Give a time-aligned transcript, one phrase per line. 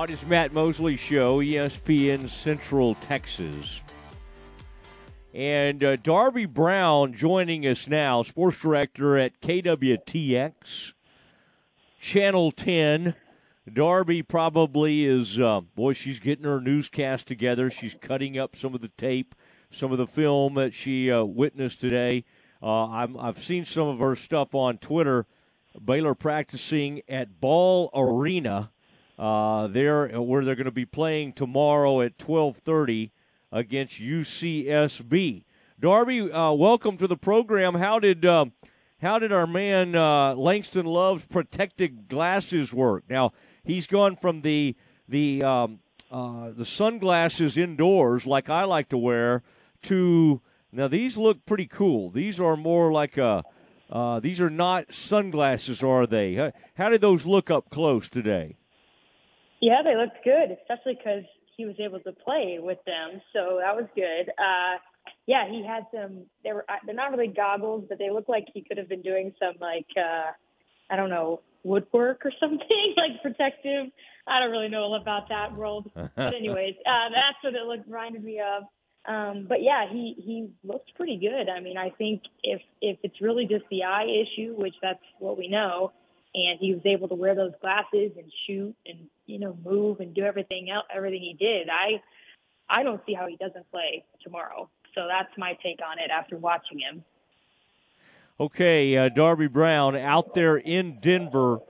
[0.00, 3.82] on his Matt Mosley show, ESPN Central Texas.
[5.34, 10.94] And uh, Darby Brown joining us now, sports director at KWTX,
[12.00, 13.14] Channel 10.
[13.70, 17.68] Darby probably is, uh, boy, she's getting her newscast together.
[17.68, 19.34] She's cutting up some of the tape,
[19.70, 22.24] some of the film that she uh, witnessed today.
[22.62, 25.26] Uh, i have seen some of her stuff on Twitter.
[25.84, 28.70] Baylor practicing at Ball Arena,
[29.20, 33.10] uh, there where they're going to be playing tomorrow at 12:30
[33.52, 35.44] against UCSB.
[35.78, 37.74] Darby, uh, welcome to the program.
[37.74, 38.46] How did uh,
[39.02, 43.04] how did our man uh, Langston Love's protected glasses work?
[43.10, 44.74] Now he's gone from the
[45.06, 49.42] the um, uh, the sunglasses indoors like I like to wear
[49.82, 50.40] to
[50.72, 52.08] now these look pretty cool.
[52.08, 53.44] These are more like a
[53.90, 56.52] uh, these are not sunglasses, are they?
[56.76, 58.56] How did those look up close today?
[59.60, 61.24] Yeah, they looked good, especially because
[61.56, 64.30] he was able to play with them, so that was good.
[64.38, 64.78] Uh,
[65.26, 66.24] yeah, he had some.
[66.42, 69.34] They were they're not really goggles, but they look like he could have been doing
[69.38, 70.32] some like uh,
[70.90, 73.92] I don't know woodwork or something like protective.
[74.26, 78.24] I don't really know about that world, but anyways, uh, that's what it looked reminded
[78.24, 78.64] me of.
[79.06, 81.48] Um, but yeah, he he looked pretty good.
[81.48, 85.38] I mean, I think if if it's really just the eye issue, which that's what
[85.38, 85.92] we know,
[86.34, 90.14] and he was able to wear those glasses and shoot and you know move and
[90.14, 91.68] do everything else, everything he did.
[91.68, 92.00] I
[92.68, 94.68] I don't see how he doesn't play tomorrow.
[94.94, 97.04] So that's my take on it after watching him.
[98.38, 101.60] Okay, uh, Darby Brown out there in Denver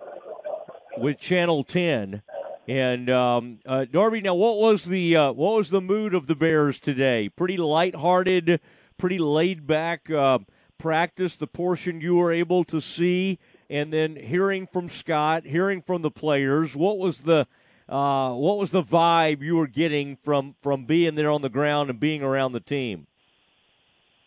[0.96, 2.22] with Channel 10.
[2.68, 6.36] And um, uh, Darby, now what was the uh, what was the mood of the
[6.36, 7.28] Bears today?
[7.28, 8.60] Pretty lighthearted,
[8.96, 10.38] pretty laid back uh,
[10.80, 11.36] practice.
[11.36, 16.10] The portion you were able to see, and then hearing from Scott, hearing from the
[16.10, 16.74] players.
[16.74, 17.46] What was the
[17.88, 21.90] uh, what was the vibe you were getting from from being there on the ground
[21.90, 23.06] and being around the team?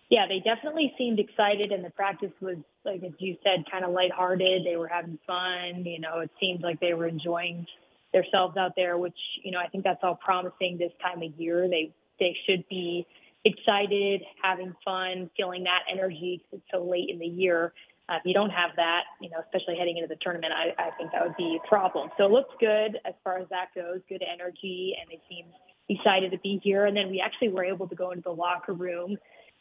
[0.10, 3.92] Yeah, they definitely seemed excited, and the practice was like as you said, kind of
[3.92, 4.64] lighthearted.
[4.66, 5.84] They were having fun.
[5.86, 7.66] You know, it seemed like they were enjoying
[8.14, 11.68] themselves out there, which you know I think that's all promising this time of year.
[11.68, 13.08] They they should be
[13.46, 16.44] excited, having fun, feeling that energy.
[16.52, 17.74] It's so late in the year.
[18.10, 20.92] Uh, if you don't have that, you know, especially heading into the tournament, I, I
[20.98, 22.10] think that would be a problem.
[22.18, 24.02] So it looks good as far as that goes.
[24.10, 25.46] Good energy, and they seem
[25.88, 26.86] excited to be here.
[26.86, 29.18] And then we actually were able to go into the locker room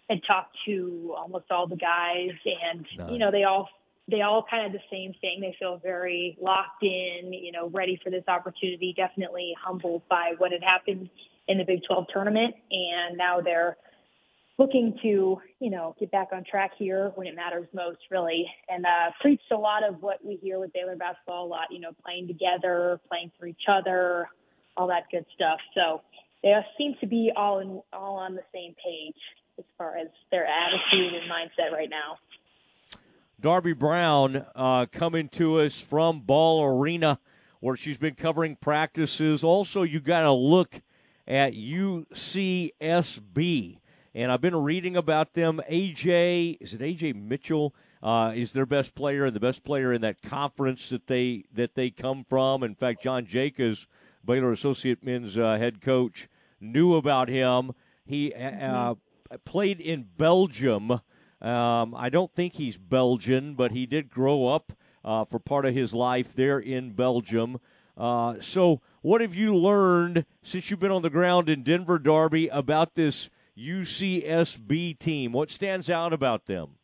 [0.09, 3.69] and talk to almost all the guys, and you know, they all
[4.09, 5.41] they all kind of the same thing.
[5.41, 8.93] They feel very locked in, you know, ready for this opportunity.
[8.97, 11.09] Definitely humbled by what had happened
[11.53, 13.77] in the Big 12 tournament, and now they're
[14.59, 18.85] looking to, you know, get back on track here when it matters most, really, and
[18.87, 21.91] uh, preached a lot of what we hear with Baylor basketball a lot, you know,
[22.05, 24.29] playing together, playing for each other,
[24.77, 25.59] all that good stuff.
[25.75, 26.01] So
[26.43, 29.17] they seem to be all in, all on the same page
[29.59, 32.19] as far as their attitude and mindset right now.
[33.41, 37.19] Darby Brown uh, coming to us from Ball Arena,
[37.61, 39.43] where she's been covering practices.
[39.43, 40.81] Also, you got to look
[41.32, 42.72] at UCSB
[44.15, 45.62] and I've been reading about them.
[45.70, 47.75] Ajay, is it Ajay Mitchell?
[48.03, 51.75] Uh, is their best player and the best player in that conference that they that
[51.76, 52.62] they come from.
[52.65, 53.87] In fact, John Jakus,
[54.25, 56.28] Baylor Associate Men's uh, head coach,
[56.60, 57.72] knew about him.
[58.04, 59.37] He uh, mm-hmm.
[59.44, 60.91] played in Belgium.
[61.41, 64.72] Um, I don't think he's Belgian, but he did grow up
[65.04, 67.60] uh, for part of his life there in Belgium.
[67.97, 72.49] Uh, so, what have you learned since you've been on the ground in Denver, Darby,
[72.49, 75.33] about this UCSB team?
[75.33, 76.77] What stands out about them?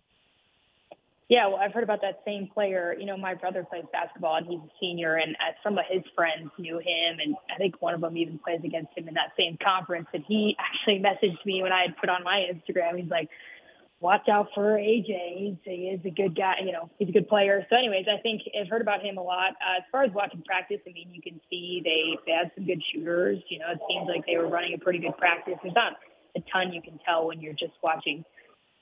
[1.29, 2.97] Yeah, well, I've heard about that same player.
[2.99, 6.03] You know, my brother plays basketball and he's a senior, and uh, some of his
[6.17, 9.33] friends knew him, and I think one of them even plays against him in that
[9.37, 10.09] same conference.
[10.15, 12.99] And he actually messaged me when I had put on my Instagram.
[12.99, 13.29] He's like,
[14.01, 15.39] "Watch out for Ajay.
[15.39, 16.55] He's, he is a good guy.
[16.65, 19.23] You know, he's a good player." So, anyways, I think I've heard about him a
[19.23, 19.51] lot.
[19.61, 22.67] Uh, as far as watching practice, I mean, you can see they they had some
[22.67, 23.39] good shooters.
[23.49, 25.55] You know, it seems like they were running a pretty good practice.
[25.63, 25.95] There's not
[26.37, 28.25] a ton you can tell when you're just watching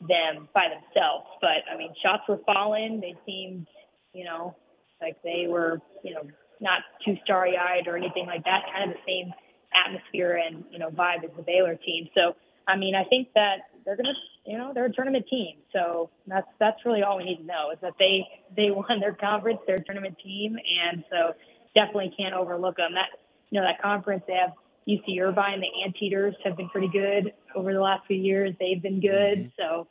[0.01, 1.27] them by themselves.
[1.41, 3.01] But I mean, shots were falling.
[3.01, 3.67] They seemed,
[4.13, 4.57] you know,
[5.01, 6.23] like they were, you know,
[6.61, 8.65] not too starry eyed or anything like that.
[8.73, 9.33] Kind of the same
[9.75, 12.09] atmosphere and you know vibe as the Baylor team.
[12.15, 12.35] So
[12.69, 14.13] I mean, I think that they're gonna,
[14.45, 15.57] you know, they're a tournament team.
[15.73, 19.15] So that's that's really all we need to know is that they they won their
[19.15, 21.35] conference, they're a tournament team, and so
[21.75, 22.95] definitely can't overlook them.
[22.95, 23.19] That
[23.51, 24.53] you know that conference they have
[24.89, 28.55] UC Irvine, the Anteaters have been pretty good over the last few years.
[28.59, 29.49] They've been good, mm-hmm.
[29.59, 29.87] so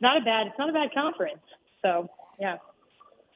[0.00, 0.48] not a bad.
[0.48, 1.42] It's not a bad conference.
[1.82, 2.08] So
[2.40, 2.56] yeah.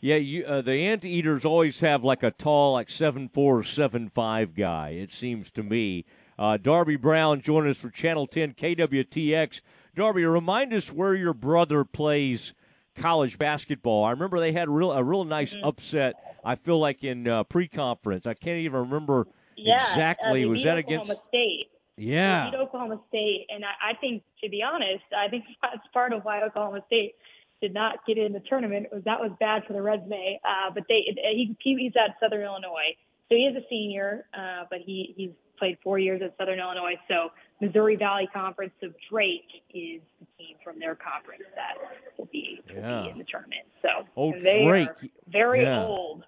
[0.03, 4.55] Yeah, you, uh, the anteaters always have like a tall, like seven four, seven five
[4.55, 4.91] guy.
[4.91, 6.07] It seems to me.
[6.39, 9.61] Uh, Darby Brown joining us for Channel Ten KWTX.
[9.95, 12.55] Darby, remind us where your brother plays
[12.95, 14.05] college basketball.
[14.05, 15.67] I remember they had real a real nice mm-hmm.
[15.67, 16.15] upset.
[16.45, 18.27] I feel like in uh, pre-conference.
[18.27, 19.27] I can't even remember
[19.57, 20.45] yeah, exactly.
[20.45, 21.67] Uh, was that against Oklahoma State?
[21.97, 26.13] Yeah, beat Oklahoma State, and I, I think, to be honest, I think that's part
[26.13, 27.15] of why Oklahoma State
[27.61, 28.87] did not get in the tournament.
[28.93, 30.41] Was that was bad for the resume.
[30.45, 32.97] Uh, but they he, he's at Southern Illinois,
[33.29, 36.95] so he is a senior, uh, but he he's played four years at Southern Illinois.
[37.07, 38.73] So Missouri Valley Conference.
[38.81, 41.75] So Drake is the team from their conference that
[42.17, 43.03] will be, will yeah.
[43.03, 43.67] be in the tournament.
[43.83, 44.89] So oh, they Drake.
[44.89, 44.97] are
[45.29, 45.85] very yeah.
[45.85, 46.25] old.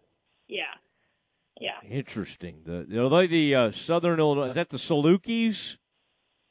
[0.48, 0.64] Yeah.
[1.60, 1.78] Yeah.
[1.88, 2.62] Interesting.
[2.64, 4.48] The the uh, Southern Illinois?
[4.48, 5.76] Is that the Salukis?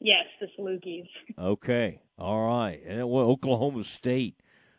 [0.00, 1.08] Yes, the Salukis.
[1.38, 2.00] okay.
[2.18, 2.80] All right.
[2.86, 4.36] And well, Oklahoma State.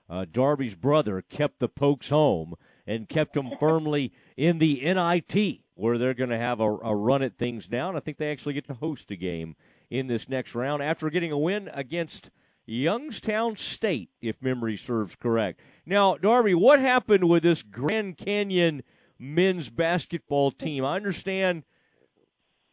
[0.10, 2.56] Uh, Darby's brother kept the Pokes home
[2.86, 7.24] and kept them firmly in the NIT, where they're going to have a, a, run
[7.24, 7.88] at things now.
[7.88, 9.56] And I think they actually get to host a game
[9.90, 12.30] in this next round after getting a win against
[12.66, 15.60] Youngstown State, if memory serves correct.
[15.86, 18.84] Now, Darby, what happened with this Grand Canyon
[19.20, 20.86] men's basketball team?
[20.86, 21.64] I understand.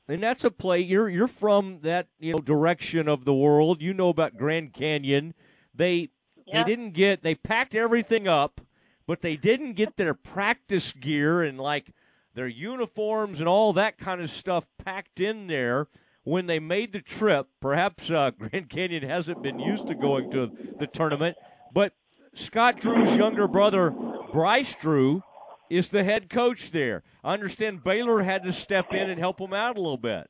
[0.08, 0.80] And that's a play.
[0.80, 3.80] You're you're from that you know direction of the world.
[3.80, 5.34] You know about Grand Canyon.
[5.74, 6.10] They
[6.46, 6.62] yeah.
[6.62, 8.60] they didn't get they packed everything up,
[9.06, 11.92] but they didn't get their practice gear and like
[12.34, 15.86] their uniforms and all that kind of stuff packed in there
[16.24, 17.48] when they made the trip.
[17.60, 21.36] Perhaps uh, Grand Canyon hasn't been used to going to the tournament,
[21.72, 21.92] but
[22.34, 23.90] Scott Drew's younger brother,
[24.32, 25.22] Bryce Drew,
[25.68, 27.02] is the head coach there.
[27.22, 30.28] I understand Baylor had to step in and help them out a little bit.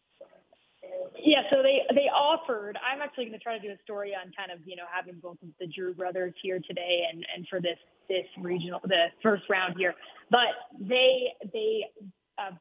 [1.23, 2.79] Yeah, so they they offered.
[2.81, 5.21] I'm actually going to try to do a story on kind of you know having
[5.21, 7.77] both of the Drew brothers here today and and for this
[8.09, 9.95] this regional the first round here,
[10.31, 10.49] but
[10.81, 11.85] they they
[12.39, 12.53] uh,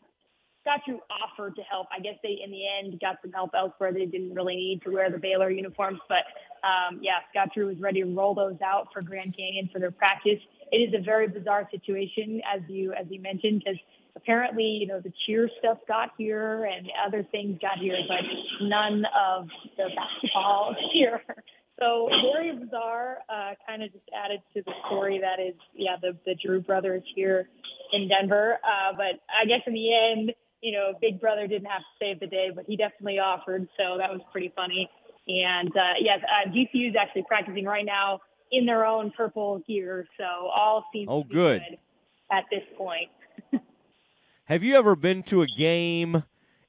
[0.85, 1.87] Drew offered to help.
[1.95, 3.93] I guess they, in the end, got some help elsewhere.
[3.93, 6.23] They didn't really need to wear the Baylor uniforms, but
[6.67, 9.91] um, yeah, Scott Drew was ready to roll those out for Grand Canyon for their
[9.91, 10.39] practice.
[10.71, 13.79] It is a very bizarre situation, as you as you mentioned, because
[14.15, 19.03] apparently, you know, the cheer stuff got here and other things got here, but none
[19.17, 21.21] of the basketball here.
[21.79, 23.19] So very bizarre.
[23.29, 27.03] Uh, kind of just added to the story that is, yeah, the the Drew brothers
[27.15, 27.47] here
[27.93, 28.59] in Denver.
[28.63, 32.19] Uh, but I guess in the end you know, Big Brother didn't have to save
[32.19, 34.89] the day, but he definitely offered, so that was pretty funny.
[35.27, 38.19] And uh, yes, uh, GCU is actually practicing right now
[38.51, 41.61] in their own purple gear, so all seems oh, good.
[41.61, 41.77] good
[42.31, 43.09] at this point.
[44.45, 46.23] have you ever been to a game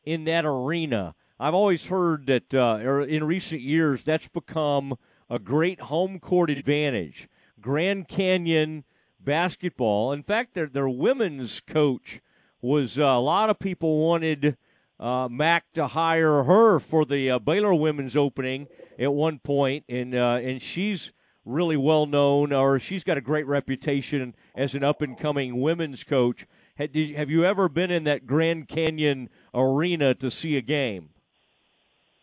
[0.05, 1.15] in that arena?
[1.39, 4.99] I've always heard that uh, er, in recent years that's become
[5.31, 7.29] a great home court advantage.
[7.61, 8.85] Grand Canyon
[9.19, 10.13] basketball.
[10.13, 12.21] In fact, their their women's coach
[12.63, 14.57] was uh, a lot of people wanted
[14.99, 18.69] uh, Mack to hire her for the uh, Baylor women's opening
[18.99, 21.13] at one point, and uh, and she's
[21.45, 26.05] really well known, or she's got a great reputation as an up and coming women's
[26.05, 26.47] coach.
[26.77, 31.11] Have you ever been in that Grand Canyon arena to see a game?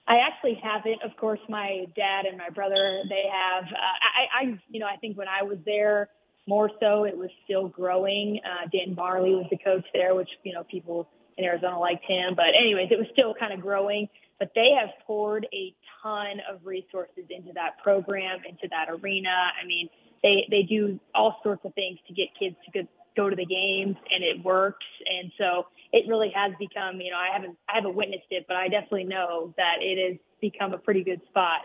[0.07, 1.03] I actually haven't.
[1.03, 3.65] Of course, my dad and my brother they have.
[3.65, 6.09] Uh, I, I, you know, I think when I was there,
[6.47, 8.39] more so, it was still growing.
[8.43, 12.33] Uh, Dan Majerle was the coach there, which, you know, people in Arizona liked him.
[12.35, 14.07] But anyways, it was still kind of growing.
[14.39, 19.29] But they have poured a ton of resources into that program, into that arena.
[19.29, 19.89] I mean,
[20.23, 23.45] they, they do all sorts of things to get kids to go, go to the
[23.45, 24.85] games and it works.
[25.05, 28.57] And so it really has become, you know, I haven't, I haven't witnessed it, but
[28.57, 31.61] I definitely know that it has become a pretty good spot.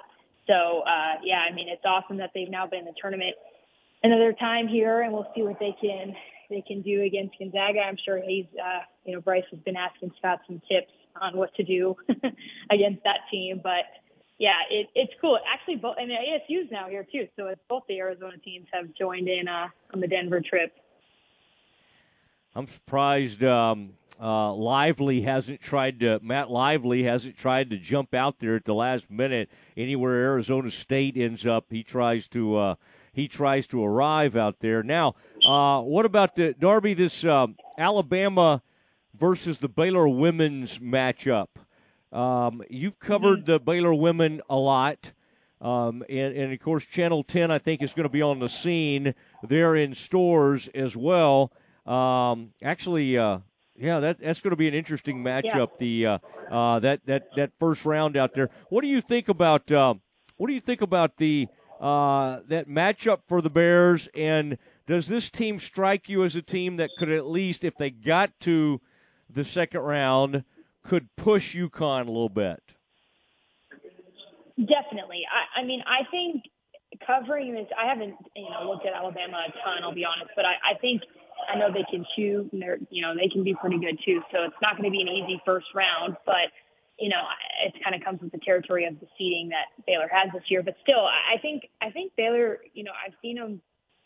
[0.47, 3.37] So, uh, yeah, I mean, it's awesome that they've now been in the tournament
[4.03, 6.15] another time here, and we'll see what they can
[6.51, 7.81] they can do against Gonzaga.
[7.81, 11.55] I'm sure he's uh, you know Bryce has been asking Scott some tips on what
[11.55, 11.97] to do
[12.71, 13.85] against that team, but
[14.39, 15.39] yeah, it, it's cool.
[15.53, 19.29] Actually, both and ASU's now here too, so it's both the Arizona teams have joined
[19.29, 20.73] in uh, on the Denver trip.
[22.55, 26.21] I'm surprised um, uh, Lively hasn't tried to.
[26.23, 29.51] Matt Lively hasn't tried to jump out there at the last minute.
[29.77, 32.57] Anywhere Arizona State ends up, he tries to.
[32.57, 32.75] Uh,
[33.15, 34.83] he tries to arrive out there.
[34.83, 35.17] Now,
[35.47, 36.95] uh, what about the Darby?
[36.95, 38.63] This um, Alabama
[39.15, 41.49] versus the Baylor women's matchup.
[42.11, 43.53] Um, you've covered mm-hmm.
[43.53, 45.13] the Baylor women a lot.
[45.61, 48.49] Um, and, and, of course, Channel 10, I think, is going to be on the
[48.49, 49.15] scene
[49.45, 51.53] there in stores as well.
[51.87, 53.39] Um, actually, uh,
[53.77, 55.71] yeah, that, that's going to be an interesting matchup.
[55.79, 55.79] Yeah.
[55.79, 56.19] The uh,
[56.51, 58.51] uh, that that that first round out there.
[58.69, 59.71] What do you think about?
[59.71, 59.95] Uh,
[60.37, 61.49] what do you think about the
[61.81, 64.09] uh, that matchup for the Bears?
[64.15, 67.91] And does this team strike you as a team that could at least, if they
[67.91, 68.81] got to
[69.31, 70.45] the second round,
[70.83, 72.63] could push UConn a little bit?
[74.59, 75.23] Definitely.
[75.31, 76.43] I, I mean, I think
[77.07, 80.45] covering this, I haven't, you know, looked at Alabama a ton, I'll be honest, but
[80.45, 81.03] I, I think
[81.49, 84.21] I know they can shoot and they're, you know, they can be pretty good too.
[84.31, 86.53] So it's not going to be an easy first round, but
[86.99, 87.23] you know,
[87.67, 90.63] it kind of comes with the territory of the seeding that Baylor has this year.
[90.63, 93.61] But still, I think I think Baylor, you know, I've seen them.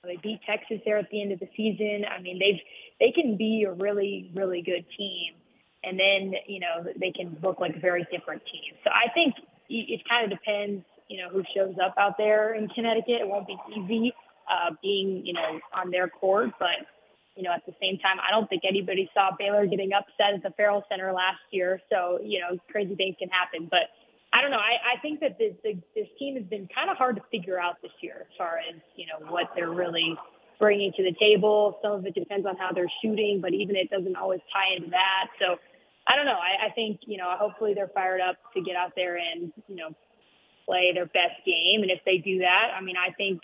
[0.04, 2.04] They beat Texas there at the end of the season.
[2.06, 2.60] I mean, they've
[3.00, 5.34] they can be a really really good team,
[5.82, 8.78] and then you know they can look like a very different team.
[8.84, 9.34] So I think
[9.68, 13.20] it kind of depends, you know, who shows up out there in Connecticut.
[13.20, 14.14] It won't be easy
[14.48, 16.86] uh, being you know on their court, but
[17.36, 20.42] you know, at the same time, I don't think anybody saw Baylor getting upset at
[20.42, 21.80] the Ferrell Center last year.
[21.92, 23.68] So, you know, crazy things can happen.
[23.70, 23.92] But
[24.32, 24.58] I don't know.
[24.60, 27.60] I, I think that this, the, this team has been kind of hard to figure
[27.60, 30.16] out this year as far as, you know, what they're really
[30.58, 31.78] bringing to the table.
[31.82, 34.90] Some of it depends on how they're shooting, but even it doesn't always tie into
[34.90, 35.28] that.
[35.38, 35.60] So
[36.08, 36.40] I don't know.
[36.40, 39.76] I, I think, you know, hopefully they're fired up to get out there and, you
[39.76, 39.90] know,
[40.64, 41.82] play their best game.
[41.82, 43.42] And if they do that, I mean, I think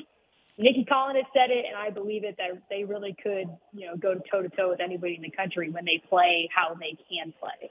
[0.59, 3.97] Nicki Collen has said it, and I believe it that they really could, you know,
[3.97, 7.33] go toe to toe with anybody in the country when they play how they can
[7.41, 7.71] play.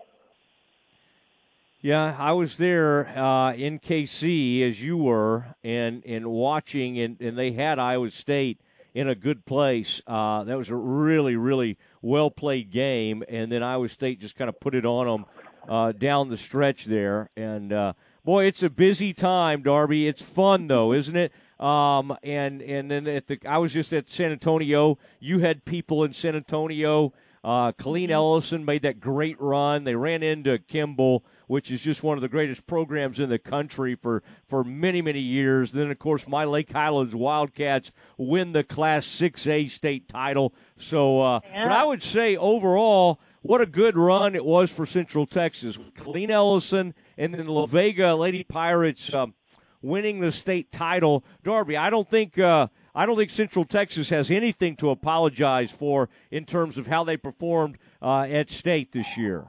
[1.81, 7.37] Yeah, I was there uh, in KC as you were, and and watching, and, and
[7.37, 8.61] they had Iowa State
[8.93, 10.01] in a good place.
[10.05, 14.49] Uh, that was a really, really well played game, and then Iowa State just kind
[14.49, 15.25] of put it on them
[15.67, 17.29] uh, down the stretch there.
[17.35, 20.07] And uh, boy, it's a busy time, Darby.
[20.07, 21.31] It's fun though, isn't it?
[21.61, 24.97] Um, and and then at the I was just at San Antonio.
[25.19, 27.13] You had people in San Antonio.
[27.43, 28.11] Uh, Killeen mm-hmm.
[28.11, 29.83] Ellison made that great run.
[29.83, 33.95] They ran into Kimball, which is just one of the greatest programs in the country
[33.95, 35.71] for, for many, many years.
[35.71, 40.53] Then, of course, my Lake Highlands Wildcats win the Class 6A state title.
[40.77, 41.65] So, uh, yeah.
[41.65, 45.77] but I would say overall, what a good run it was for Central Texas.
[45.77, 49.11] Killeen Ellison and then La Vega Lady Pirates.
[49.15, 49.33] Um,
[49.81, 51.23] winning the state title.
[51.43, 56.09] Darby, I don't think uh, I don't think Central Texas has anything to apologize for
[56.29, 59.47] in terms of how they performed uh, at state this year.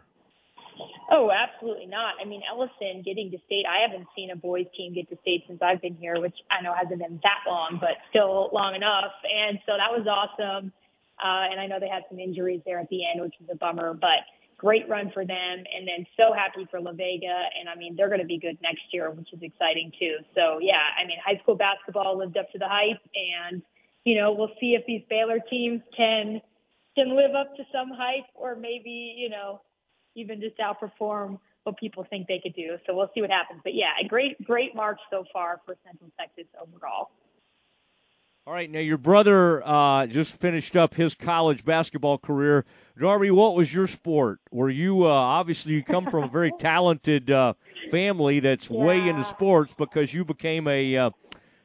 [1.15, 2.15] Oh, absolutely not.
[2.23, 5.45] I mean, Ellison getting to state, I haven't seen a boys team get to state
[5.47, 9.13] since I've been here, which I know hasn't been that long, but still long enough.
[9.29, 10.73] And so that was awesome.
[11.23, 13.57] Uh, and I know they had some injuries there at the end, which was a
[13.57, 14.25] bummer, but
[14.63, 15.65] great run for them.
[15.75, 17.47] And then so happy for La Vega.
[17.59, 20.19] And I mean, they're going to be good next year, which is exciting too.
[20.37, 23.61] So yeah, I mean, high school basketball lived up to the hype and,
[24.05, 26.41] you know, we'll see if these Baylor teams can,
[26.95, 29.61] can live up to some hype or maybe, you know,
[30.15, 32.77] even just outperform what people think they could do.
[32.87, 33.61] So we'll see what happens.
[33.65, 37.11] But yeah, a great, great march so far for Central Texas overall.
[38.45, 42.65] All right, now your brother uh, just finished up his college basketball career.
[42.99, 44.41] Darby, what was your sport?
[44.51, 47.55] Were you uh, obviously you come from a very talented uh,
[47.93, 48.79] family that's yeah.
[48.79, 51.11] way into sports because you became a uh,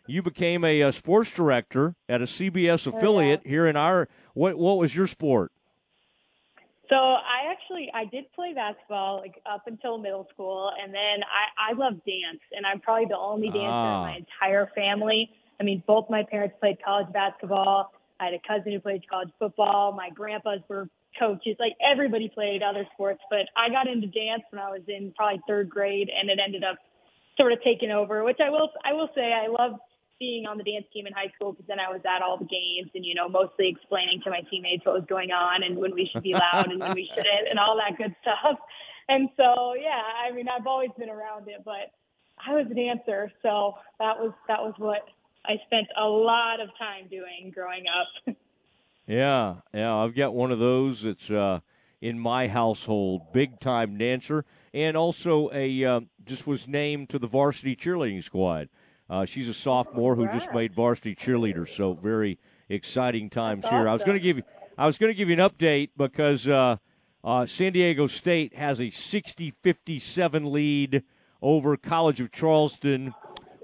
[0.05, 3.49] you became a, a, sports director at a CBS affiliate yeah.
[3.49, 4.07] here in our.
[4.35, 5.51] What what was your sport?
[6.89, 11.71] So I actually I did play basketball like up until middle school, and then I
[11.71, 14.03] I love dance, and I'm probably the only dancer ah.
[14.03, 17.91] in my entire family I mean, both my parents played college basketball.
[18.19, 19.91] I had a cousin who played college football.
[19.91, 21.55] My grandpas were coaches.
[21.59, 25.41] Like everybody played other sports, but I got into dance when I was in probably
[25.47, 26.77] third grade, and it ended up
[27.37, 28.23] sort of taking over.
[28.23, 29.79] Which I will I will say I loved
[30.19, 32.49] being on the dance team in high school because then I was at all the
[32.49, 35.93] games and you know mostly explaining to my teammates what was going on and when
[35.93, 38.57] we should be loud and when we shouldn't and all that good stuff.
[39.09, 41.93] And so yeah, I mean I've always been around it, but
[42.37, 45.05] I was a dancer, so that was that was what
[45.47, 48.35] I spent a lot of time doing growing up.
[49.07, 51.05] yeah, yeah, I've got one of those.
[51.05, 51.61] It's uh,
[52.01, 57.27] in my household, big time dancer, and also a uh, just was named to the
[57.27, 58.69] varsity cheerleading squad.
[59.09, 62.37] Uh, she's a sophomore who just made varsity cheerleader, so very
[62.67, 63.87] exciting times here.
[63.87, 64.43] I was going to give you,
[64.77, 66.75] I was going to give you an update because uh,
[67.23, 71.03] uh, San Diego State has a 60-57 lead
[71.41, 73.13] over College of Charleston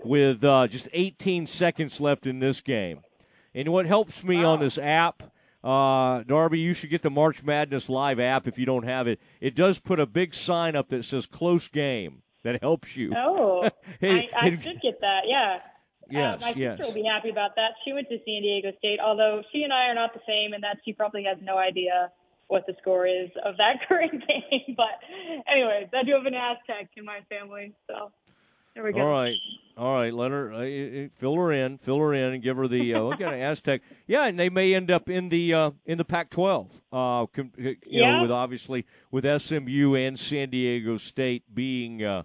[0.03, 3.01] with uh, just 18 seconds left in this game.
[3.55, 5.24] And what helps me on this app,
[5.63, 9.19] uh, Darby, you should get the March Madness Live app if you don't have it.
[9.39, 12.24] It does put a big sign up that says close game.
[12.43, 13.13] That helps you.
[13.15, 13.63] Oh,
[14.01, 15.60] it, I, I it, should get that, yeah.
[16.10, 16.77] Yes, uh, my yes.
[16.77, 17.72] sister will be happy about that.
[17.86, 20.62] She went to San Diego State, although she and I are not the same, and
[20.63, 22.12] that she probably has no idea
[22.48, 24.75] what the score is of that current game.
[24.75, 25.00] But,
[25.48, 28.12] anyways, I do have an Aztec in my family, so
[28.75, 29.01] There we go.
[29.01, 29.35] All right.
[29.75, 32.93] All right, let her uh, fill her in, fill her in, and give her the
[32.93, 33.81] uh, look at Aztec.
[34.05, 36.79] Yeah, and they may end up in the uh, in the Pac-12.
[36.91, 38.17] Uh, com- you Yeah.
[38.17, 42.21] know, with obviously with SMU and San Diego State being uh,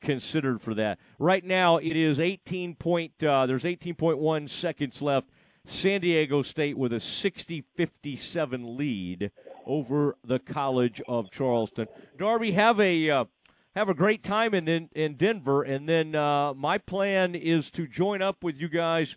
[0.00, 1.00] considered for that.
[1.18, 3.20] Right now, it is 18 point.
[3.22, 5.28] Uh, there's 18.1 seconds left.
[5.66, 9.30] San Diego State with a 60-57 lead
[9.66, 11.86] over the College of Charleston.
[12.18, 13.24] Darby, have a uh,
[13.74, 18.22] have a great time in in, Denver, and then uh, my plan is to join
[18.22, 19.16] up with you guys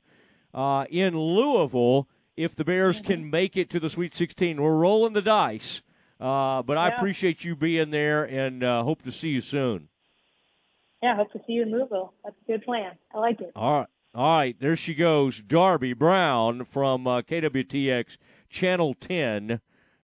[0.53, 2.07] uh, in Louisville
[2.37, 4.61] if the Bears can make it to the Sweet 16.
[4.61, 5.81] We're rolling the dice,
[6.19, 9.89] uh, but I appreciate you being there, and uh, hope to see you soon.
[11.03, 12.13] Yeah, hope to see you in Louisville.
[12.23, 12.93] That's a good plan.
[13.13, 13.51] I like it.
[13.55, 13.87] All right.
[14.15, 18.15] All right, there she goes, Darby Brown from uh, KWTX
[18.49, 19.59] Channel 10.